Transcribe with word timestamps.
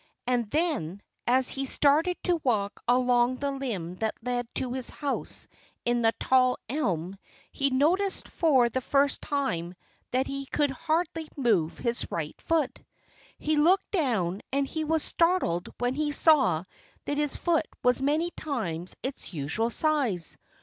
And 0.25 0.49
then, 0.49 0.99
as 1.27 1.49
he 1.49 1.67
started 1.67 2.17
to 2.23 2.41
walk 2.43 2.81
along 2.87 3.35
the 3.35 3.51
limb 3.51 3.97
that 3.97 4.15
lead 4.23 4.47
to 4.55 4.73
his 4.73 4.89
house 4.89 5.45
in 5.85 6.01
the 6.01 6.11
tall 6.19 6.57
elm, 6.67 7.17
he 7.51 7.69
noticed 7.69 8.27
for 8.27 8.67
the 8.67 8.81
first 8.81 9.21
time 9.21 9.75
that 10.09 10.25
he 10.25 10.47
could 10.47 10.71
hardly 10.71 11.27
move 11.37 11.77
his 11.77 12.07
right 12.11 12.35
foot. 12.41 12.81
He 13.37 13.57
looked 13.57 13.91
down 13.91 14.41
and 14.51 14.65
he 14.65 14.85
was 14.85 15.03
startled 15.03 15.69
when 15.77 15.93
he 15.93 16.11
saw 16.11 16.63
that 17.05 17.17
his 17.17 17.35
foot 17.35 17.67
was 17.83 18.01
many 18.01 18.31
times 18.31 18.95
its 19.03 19.35
usual 19.35 19.69
size. 19.69 20.35